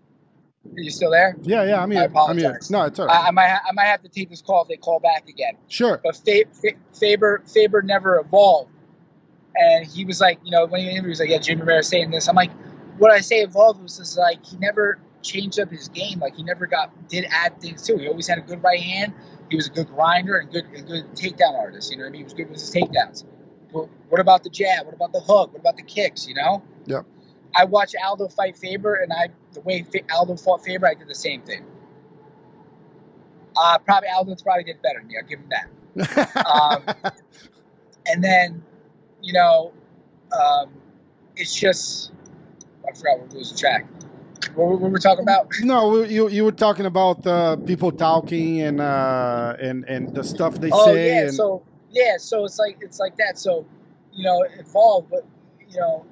[0.76, 1.36] Are you still there?
[1.42, 1.82] Yeah, yeah.
[1.82, 2.10] I'm I here.
[2.16, 2.60] I'm here.
[2.70, 3.24] No, it's all right.
[3.24, 5.28] I, I might, ha- I might have to take this call if they call back
[5.28, 5.56] again.
[5.68, 6.00] sure.
[6.02, 8.70] but Fa- Fa- Faber Faber never evolved.
[9.56, 11.82] And he was like, you know, when he interviewed, he was like, yeah, Jimmy Rivera
[11.82, 12.28] saying this.
[12.28, 12.50] I'm like,
[12.98, 16.18] what I say evolved was just like he never changed up his game.
[16.18, 17.94] Like he never got did add things to.
[17.94, 18.00] it.
[18.00, 19.12] He always had a good right hand.
[19.50, 21.90] He was a good grinder and good a good takedown artist.
[21.90, 22.20] You know what I mean?
[22.20, 23.24] He was good with his takedowns.
[23.74, 24.86] What about the jab?
[24.86, 25.52] What about the hook?
[25.52, 26.26] What about the kicks?
[26.28, 26.62] You know?
[26.86, 27.06] Yep.
[27.56, 31.14] I watched Aldo fight Faber, and I the way Aldo fought Faber, I did the
[31.14, 31.64] same thing.
[33.56, 35.14] Uh, probably Aldo probably did better than me.
[35.20, 36.46] I'll give him that.
[36.46, 37.12] Um,
[38.06, 38.62] and then,
[39.22, 39.72] you know,
[40.32, 40.70] um,
[41.36, 42.12] it's just
[42.88, 43.86] I forgot what was the track.
[44.54, 45.48] What, what, we're talking about?
[45.62, 50.56] no, you you were talking about uh, people talking and uh, and and the stuff
[50.60, 51.08] they oh say.
[51.08, 51.62] yeah, and, so
[51.94, 53.38] yeah, so it's like it's like that.
[53.38, 53.66] So
[54.12, 55.24] you know, evolve, but
[55.68, 56.04] you know,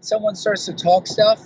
[0.00, 1.40] someone starts to talk stuff.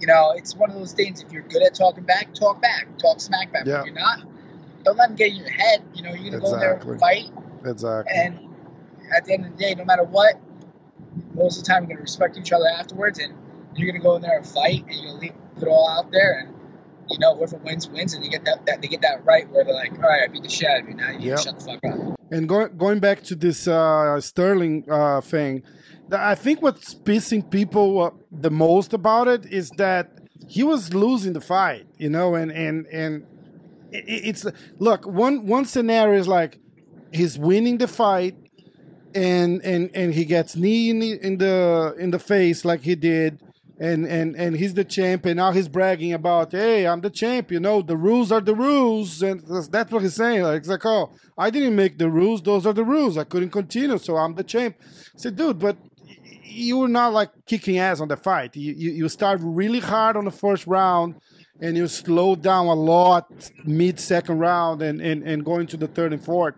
[0.00, 1.22] You know, it's one of those things.
[1.22, 3.66] If you're good at talking back, talk back, talk smack back.
[3.66, 3.80] Yeah.
[3.80, 4.20] If you're not,
[4.84, 5.82] don't let them get in your head.
[5.94, 7.30] You know, you're gonna go in there and fight.
[7.64, 8.12] exactly.
[8.14, 8.54] And
[9.14, 10.40] at the end of the day, no matter what,
[11.34, 13.34] most of the time you're going to respect each other afterwards, and
[13.76, 16.40] you're going to go in there and fight, and to leave it all out there,
[16.40, 16.53] and
[17.10, 19.64] you know whoever wins wins, and you get that, that they get that right where
[19.64, 20.94] they're like, all right, I beat the shit out of you.
[20.94, 21.38] Now you Yep.
[21.38, 22.16] shut the fuck up.
[22.30, 25.62] And going going back to this uh, Sterling uh, thing,
[26.10, 31.32] I think what's pissing people uh, the most about it is that he was losing
[31.32, 33.26] the fight, you know, and and and
[33.92, 34.46] it, it's
[34.78, 36.58] look one one scenario is like
[37.12, 38.36] he's winning the fight,
[39.14, 42.94] and and and he gets knee in the in the, in the face like he
[42.94, 43.40] did.
[43.78, 47.50] And, and and he's the champ, and now he's bragging about, hey, I'm the champ.
[47.50, 50.42] You know, the rules are the rules, and that's- that's what he's saying.
[50.42, 53.18] Like, it's like, oh, I didn't make the rules; those are the rules.
[53.18, 54.76] I couldn't continue, so I'm the champ.
[54.80, 55.76] I said, dude, but
[56.44, 58.54] you were not like kicking ass on the fight.
[58.54, 61.16] You, you you start really hard on the first round,
[61.60, 63.26] and you slow down a lot
[63.64, 66.54] mid second round, and, and and going to the third and fourth.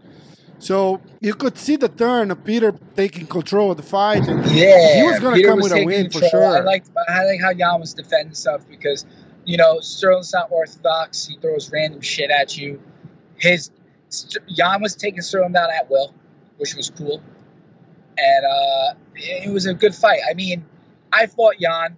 [0.58, 4.96] So you could see the turn of Peter taking control of the fight, and Yeah,
[4.96, 6.44] he was going to come with a win for control.
[6.44, 6.64] I sure.
[6.64, 9.04] like I like how Yan was defending stuff because
[9.44, 11.26] you know Sterling's not orthodox.
[11.26, 12.80] He throws random shit at you.
[13.36, 13.70] His
[14.46, 16.14] Yan was taking Sterling down at will,
[16.56, 17.22] which was cool,
[18.16, 20.20] and uh, it was a good fight.
[20.28, 20.64] I mean,
[21.12, 21.96] I fought Yan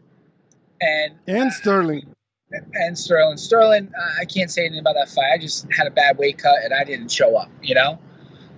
[0.80, 2.14] and and Sterling.
[2.50, 3.36] and Sterling.
[3.36, 5.32] Sterling, uh, I can't say anything about that fight.
[5.32, 7.98] I just had a bad weight cut and I didn't show up, you know.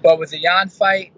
[0.03, 1.13] But with the Yan fight,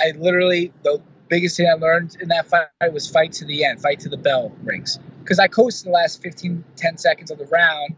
[0.00, 3.80] I literally the biggest thing I learned in that fight was fight to the end,
[3.80, 4.98] fight to the bell rings.
[5.22, 7.94] Because I coasted the last 15, 10 seconds of the round.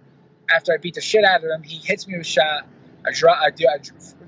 [0.55, 2.66] After I beat the shit out of him, he hits me with a shot.
[3.05, 3.79] I draw, I do, I,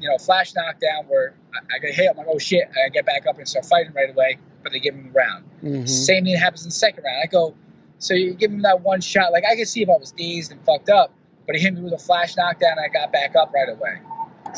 [0.00, 2.10] you know, flash knockdown where I, I get hit.
[2.10, 2.68] I'm like, oh shit!
[2.84, 4.38] I get back up and start fighting right away.
[4.62, 5.44] But they give him the round.
[5.62, 5.88] Mhm.
[5.88, 7.20] Same thing happens in the second round.
[7.22, 7.54] I go,
[7.98, 9.32] so you give him that one shot.
[9.32, 11.12] Like I could see if I was dazed and fucked up,
[11.46, 12.72] but he hit me with a flash knockdown.
[12.72, 13.98] And I got back up right away.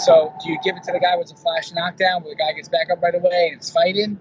[0.01, 2.53] So do you give it to the guy with a flash knockdown, where the guy
[2.53, 4.19] gets back up right away and it's fighting,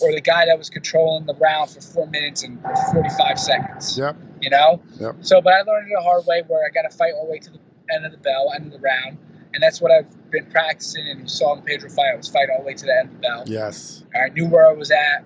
[0.00, 2.62] or the guy that was controlling the round for four minutes and
[2.92, 3.98] forty-five seconds?
[3.98, 4.82] yep, You know.
[5.00, 5.16] yep.
[5.20, 7.32] So, but I learned it the hard way, where I got to fight all the
[7.32, 7.58] way to the
[7.92, 9.18] end of the bell, end of the round,
[9.52, 11.08] and that's what I've been practicing.
[11.08, 13.14] And saw in Pedro fight, I was fighting all the way to the end of
[13.14, 13.44] the bell.
[13.46, 14.04] Yes.
[14.14, 15.24] I knew where I was at,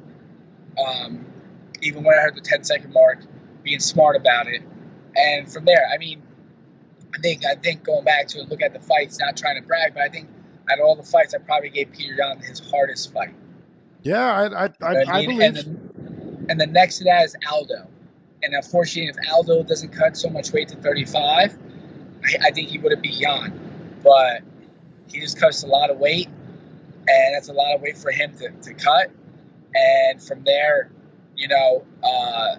[0.78, 1.26] um,
[1.82, 3.18] even when I heard the 10 second mark,
[3.62, 4.62] being smart about it.
[5.16, 6.22] And from there, I mean,
[7.14, 9.94] I think I think going back to look at the fights, not trying to brag,
[9.94, 10.28] but I think
[10.70, 13.34] out of all the fights, I probably gave Peter Yan his hardest fight.
[14.02, 15.28] Yeah, I I, I, You know what I mean?
[15.28, 15.40] believe.
[15.42, 17.86] And the, and then next to that is Aldo.
[18.42, 21.58] And unfortunately, if Aldo doesn't cut so much weight to 35,
[22.24, 24.42] I, I think he would have beat Yan, but
[25.08, 28.36] he just cuts a lot of weight, and that's a lot of weight for him
[28.38, 29.10] to, to cut.
[29.74, 30.90] And from there,
[31.36, 32.56] you know, uh,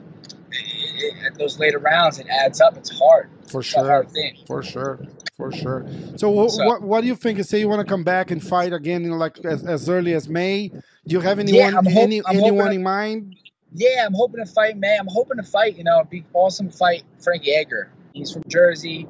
[0.52, 2.78] it, it, those later rounds, it adds up.
[2.78, 3.30] It's hard.
[3.48, 3.86] For It's a sure.
[3.86, 4.38] hard thing.
[4.48, 5.00] For sure.
[5.38, 5.86] For sure.
[6.18, 7.44] So, So- what what do you think?
[7.44, 10.28] Say you want to come back and fight again, in like as, as early as
[10.30, 10.68] May.
[10.70, 13.36] Do you have Yeah, anyone I'm any anyone hoping- in mind?
[13.74, 14.98] Yeah, I'm hoping to fight May.
[15.00, 17.90] I'm hoping to fight, you know, it'd be awesome fight Frankie Edgar.
[18.14, 19.08] He's from Jersey.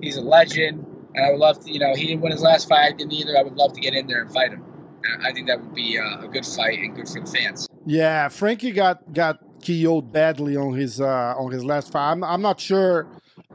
[0.00, 0.84] He's a legend.
[1.14, 3.12] And I would love to, you know, he didn't win his last fight, I didn't
[3.12, 3.36] either.
[3.38, 4.64] I would love to get in there and fight him.
[5.24, 7.68] I think that would be uh, a good fight and good for the fans.
[7.86, 12.12] Yeah, Frankie got got KO'd badly on his uh, on his last fight.
[12.12, 13.06] I'm, I'm not sure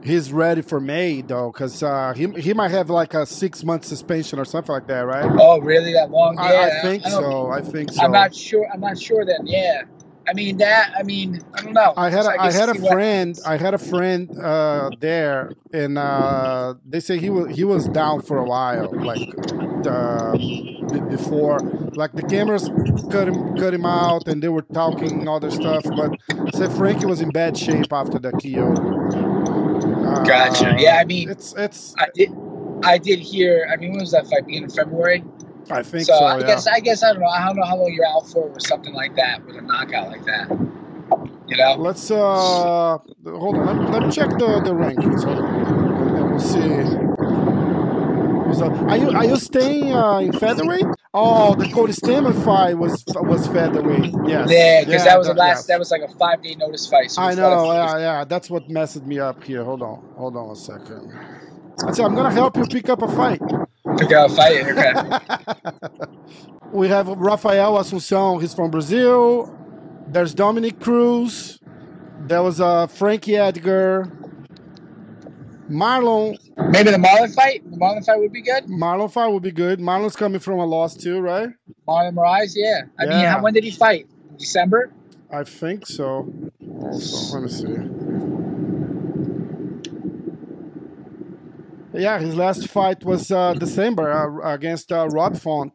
[0.02, 3.84] he's ready for May though, because uh, he he might have like a six month
[3.84, 5.30] suspension or something like that, right?
[5.38, 5.92] Oh, really?
[5.92, 6.38] That long?
[6.38, 7.50] I, yeah, I think I so.
[7.50, 8.02] I think so.
[8.02, 8.66] I'm not sure.
[8.72, 9.46] I'm not sure then.
[9.46, 9.82] Yeah.
[10.28, 10.92] I mean that.
[10.98, 11.92] I mean, I don't know.
[11.96, 13.38] I had a, I had a friend.
[13.46, 18.22] I had a friend uh, there and uh, they say he was he was down
[18.22, 19.28] for a while like
[19.86, 20.32] uh,
[21.08, 21.58] before
[21.94, 22.70] like the cameras
[23.10, 26.10] cut him cut him out and they were talking and other stuff but
[26.54, 28.72] said Frankie was in bad shape after the KO.
[30.04, 30.74] Uh, Gotcha.
[30.78, 32.30] Yeah, I mean- it's it's I did.
[32.84, 33.66] I did hear.
[33.72, 34.44] I mean, when was that fight?
[34.46, 35.24] Beginning of February.
[35.70, 36.24] I think So, so.
[36.24, 36.46] I yeah.
[36.46, 37.28] guess I guess I don't know.
[37.28, 40.08] I don't know how long you're out for with something like that, with a knockout
[40.08, 40.50] like that.
[41.48, 41.74] You know.
[41.76, 43.66] Let's uh hold on.
[43.66, 45.24] Let me, let me check the the rankings.
[45.24, 46.98] Hold on, and we'll see.
[48.62, 48.72] Up.
[48.88, 50.86] Are you are you staying uh, in featherweight?
[51.12, 54.14] Oh, the Cody Stamann fight was was featherweight.
[54.26, 54.48] Yes.
[54.50, 55.58] Yeah, because that was the last.
[55.58, 55.66] yes.
[55.66, 57.10] That was like a five day notice fight.
[57.10, 57.72] So I know.
[57.72, 58.24] Yeah, yeah.
[58.24, 59.64] That's what messed me up here.
[59.64, 60.04] Hold on.
[60.16, 61.12] Hold on a second.
[61.84, 63.40] I said I'm gonna help you pick up a fight.
[64.00, 64.66] Out a fight.
[64.66, 66.06] Okay.
[66.72, 68.40] we have Rafael Assunção.
[68.40, 69.56] He's from Brazil.
[70.08, 71.60] There's Dominick Cruz.
[72.26, 74.10] There was uh, Frankie Edgar.
[75.70, 76.36] Marlon
[76.70, 77.62] Maybe the Marlon fight.
[77.70, 78.66] The Marlon fight would be good.
[78.66, 79.78] Marlon fight would be good.
[79.80, 81.48] Marlon's coming from a loss too, right?
[81.88, 82.52] Marlon Moraes.
[82.54, 82.82] Yeah.
[82.98, 83.32] I mean, Yeah.
[83.36, 84.06] how, when did he fight?
[84.38, 84.92] December.
[85.30, 86.32] I think so.
[86.82, 88.53] Also, let me see.
[91.94, 95.72] Yeah, his last fight was uh, December uh, against uh, Rob Font.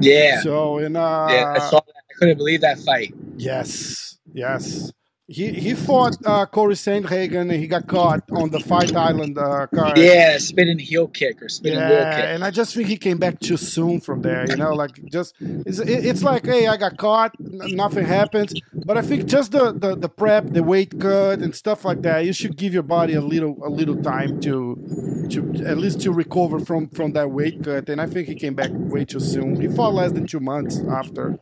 [0.00, 0.40] Yeah.
[0.42, 1.54] So in uh, yeah.
[1.56, 1.94] I saw that.
[1.96, 3.14] I couldn't believe that fight.
[3.36, 4.92] yes, yes.
[5.28, 9.66] He he fought uh, Cory Sandhagen and he got caught on the Fight Island uh,
[9.74, 9.98] card.
[9.98, 12.24] Yeah, spinning heel kick or spinning wheel Yeah, kick.
[12.26, 14.48] and I just think he came back too soon from there.
[14.48, 18.54] You know, like just it's, it's like, hey, I got caught, nothing happens.
[18.72, 22.24] But I think just the, the the prep, the weight cut, and stuff like that,
[22.24, 26.12] you should give your body a little a little time to to at least to
[26.12, 27.88] recover from from that weight cut.
[27.88, 29.60] And I think he came back way too soon.
[29.60, 31.36] He fought less than two months after.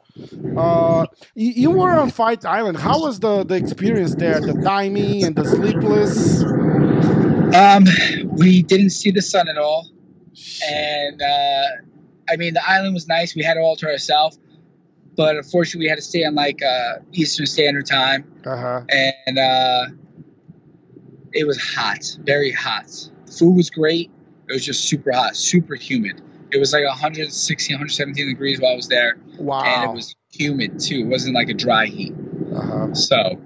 [0.57, 2.79] Uh, you, you were on Fight Island.
[2.79, 4.41] How was the the experience there?
[4.41, 6.43] The timing and the sleepless.
[7.55, 7.85] Um,
[8.37, 9.89] we didn't see the sun at all,
[10.69, 11.63] and uh,
[12.31, 13.35] I mean the island was nice.
[13.35, 14.39] We had it all to ourselves,
[15.17, 18.81] but unfortunately we had to stay on like uh, Eastern Standard Time, Uh huh.
[18.89, 19.87] and uh,
[21.33, 22.87] it was hot, very hot.
[23.39, 24.11] Food was great.
[24.49, 26.21] It was just super hot, super humid.
[26.53, 29.63] It was like 116, 117 degrees while I was there, Wow.
[29.65, 31.01] and it was humid too.
[31.01, 32.15] It wasn't like a dry heat,
[32.55, 32.95] uh-huh.
[32.95, 33.41] so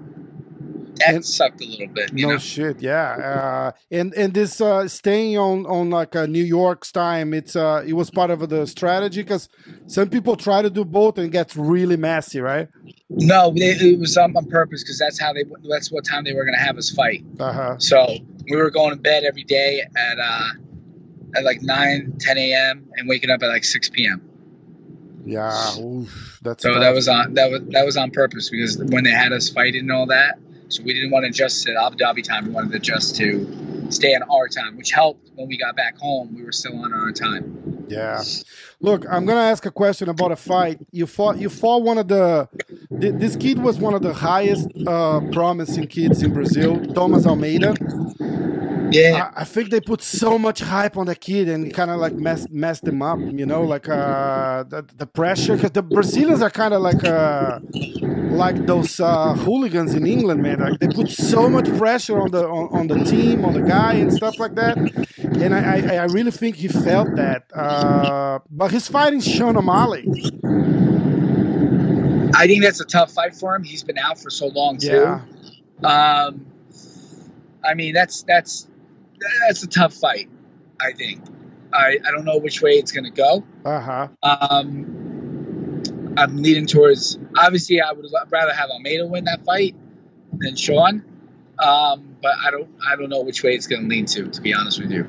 [0.99, 2.11] that And- sucked a little bit.
[2.13, 2.37] You no know?
[2.39, 3.11] shit, yeah.
[3.13, 7.83] Uh, and and this uh, staying on on like uh, New York's time, it's uh,
[7.85, 9.49] it was part of the strategy because
[9.87, 12.67] some people try to do both and it gets really messy, right?
[13.09, 15.43] No, they, it was um, on purpose because that's how they.
[15.69, 17.23] That's what time they were going to have us fight.
[17.39, 17.75] Uh huh.
[17.79, 18.15] So
[18.49, 20.49] we were going to bed every day at uh,
[21.35, 22.87] at like 9, 10 a.m.
[22.95, 24.21] and waking up at like six p.m.
[25.25, 26.81] Yeah, oof, that's So tough.
[26.81, 29.81] that was on that was that was on purpose because when they had us fighting
[29.81, 32.45] and all that, so we didn't want to adjust to Abu Dhabi time.
[32.45, 35.97] We wanted to adjust to stay on our time, which helped when we got back
[35.97, 36.33] home.
[36.35, 37.85] We were still on our time.
[37.87, 38.21] Yeah.
[38.79, 40.79] Look, I'm gonna ask a question about a fight.
[40.91, 41.39] You fought.
[41.39, 42.47] You fought one of the.
[42.91, 47.75] This kid was one of the highest uh, promising kids in Brazil, Thomas Almeida.
[48.91, 51.99] Yeah, I, I think they put so much hype on the kid and kind of
[51.99, 53.19] like messed messed him up.
[53.19, 57.59] You know, like uh, the, the pressure because the Brazilians are kind of like uh,
[58.29, 60.59] like those uh, hooligans in England, man.
[60.59, 63.93] Like they put so much pressure on the on, on the team, on the guy,
[63.93, 64.77] and stuff like that.
[64.77, 67.45] And I I, I really think he felt that.
[67.53, 70.05] Uh, but he's fighting Sean O'Malley.
[72.35, 73.63] I think that's a tough fight for him.
[73.63, 74.87] He's been out for so long too.
[74.87, 75.21] Yeah.
[75.83, 76.45] Um,
[77.63, 78.68] I mean, that's that's
[79.47, 80.29] that's a tough fight.
[80.79, 81.21] I think.
[81.73, 83.43] I I don't know which way it's gonna go.
[83.65, 84.07] Uh huh.
[84.23, 87.17] Um, I'm leaning towards.
[87.37, 89.75] Obviously, I would rather have Almeida win that fight
[90.37, 91.03] than Sean.
[91.59, 94.27] Um, but I don't I don't know which way it's going to lean to.
[94.29, 95.03] To be honest with you,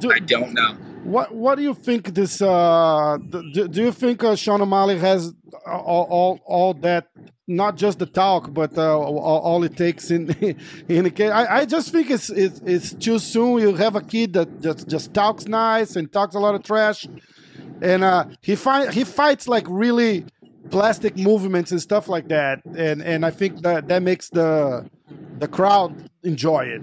[0.00, 0.74] Do, I don't know.
[1.04, 2.12] what What do you think?
[2.14, 5.32] This uh, do, do you think uh, Sean O'Malley has
[5.64, 7.06] all, all all that?
[7.48, 10.30] Not just the talk, but uh, all, it takes in
[10.88, 11.30] in the case.
[11.30, 13.60] I, I just think it's, it's it's too soon.
[13.60, 17.06] You have a kid that just just talks nice and talks a lot of trash,
[17.80, 20.24] and uh, he fight he fights like really
[20.70, 24.88] plastic movements and stuff like that, and and I think that that makes the
[25.38, 26.82] the crowd enjoy it.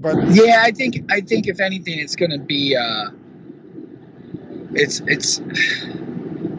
[0.00, 2.76] But Yeah, I think I think if anything, it's to be.
[2.76, 3.10] Uh,
[4.72, 5.40] it's it's.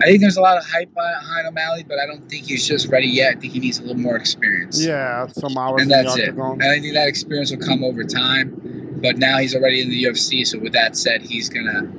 [0.05, 2.89] I think there's a lot of hype behind O'Malley, but I don't think he's just
[2.89, 3.37] ready yet.
[3.37, 4.85] I think he needs a little more experience.
[4.85, 6.29] yeah, some hours and that's it.
[6.29, 8.99] And I think that experience will come over time.
[9.01, 11.89] But now he's already in the UFC, so with that said, he's gonna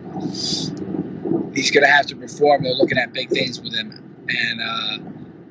[1.52, 2.62] he's gonna have to perform.
[2.62, 3.90] They're looking at big things with him,
[4.28, 4.98] and uh,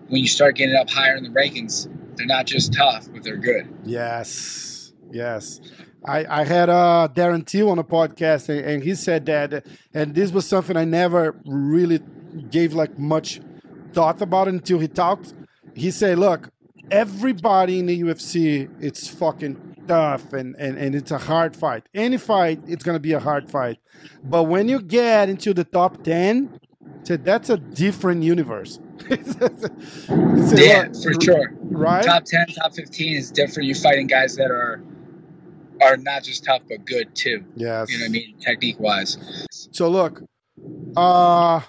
[0.08, 3.36] when you start getting up higher in the rankings, they're not just tough, but they're
[3.36, 3.68] good.
[3.84, 5.60] Yes, yes.
[6.08, 10.16] I, I had uh, Darren Till on a podcast, and, and he said that, and
[10.16, 12.00] this was something I never really
[12.50, 13.42] gave like much
[13.94, 15.34] thought about it until he talked.
[15.74, 16.50] He said, "Look,
[16.92, 21.84] everybody in the UFC, it's fucking tough, and, and, and it's a hard fight.
[21.94, 23.80] Any fight, it's gonna be a hard fight.
[24.24, 26.60] But when you get into the top ten,
[27.04, 28.80] said that's a different universe.
[30.56, 31.54] Yeah, "Look, for sure.
[31.64, 32.06] Right?
[32.06, 33.68] Top ten, top fifteen is different.
[33.68, 34.82] You're fighting guys that are
[35.82, 37.44] are not just tough but good too.
[37.56, 39.18] Yeah, You know what I mean, technique wise.
[39.52, 40.24] So look,
[40.96, 41.62] uh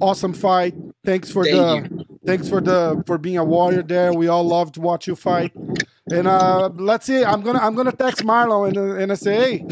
[0.00, 0.74] awesome fight.
[1.04, 4.12] Thanks for Thank the thanks for the for being a warrior there.
[4.12, 5.52] We all love to watch you fight.
[6.10, 7.24] And uh let's see.
[7.24, 9.66] I'm gonna I'm gonna text Marlon and uh, and I say, hey,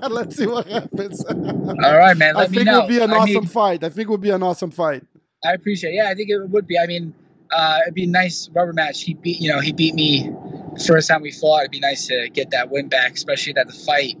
[0.08, 1.24] let's see what happens.
[1.24, 2.34] All right, man.
[2.34, 2.78] Let I me think know.
[2.78, 3.82] it'll be an I awesome fight.
[3.84, 5.04] I think it will be an awesome fight.
[5.44, 5.92] I appreciate.
[5.92, 5.96] It.
[5.96, 6.78] Yeah, I think it would be.
[6.78, 7.14] I mean,
[7.50, 9.02] uh, it'd be a nice rubber match.
[9.02, 10.30] He beat, you know, he beat me
[10.74, 11.60] the first time we fought.
[11.60, 14.18] It'd be nice to get that win back, especially that the fight,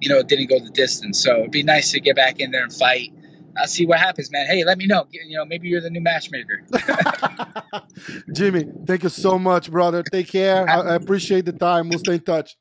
[0.00, 1.22] you know, didn't go the distance.
[1.22, 3.12] So it'd be nice to get back in there and fight.
[3.56, 4.46] I'll see what happens, man.
[4.46, 5.06] Hey, let me know.
[5.10, 6.62] You know, maybe you're the new matchmaker.
[8.32, 10.02] Jimmy, thank you so much, brother.
[10.02, 10.68] Take care.
[10.68, 11.88] I, I appreciate the time.
[11.88, 12.56] We'll stay in touch.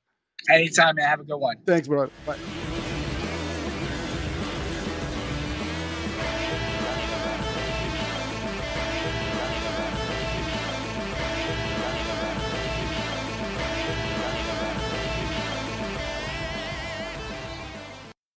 [0.50, 1.08] Anytime, man.
[1.08, 1.58] Have a good one.
[1.66, 2.12] Thanks, brother.
[2.26, 2.38] Bye.